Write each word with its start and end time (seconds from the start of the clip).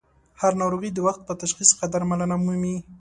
هر 0.41 0.53
ه 0.55 0.59
ناروغي 0.61 0.89
د 0.93 0.99
وخت 1.07 1.21
په 1.25 1.33
تشخیص 1.41 1.69
ښه 1.77 1.85
درملنه 1.93 2.35
مومي. 2.43 2.75